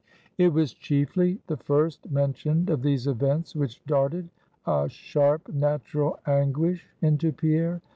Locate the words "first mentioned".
1.57-2.71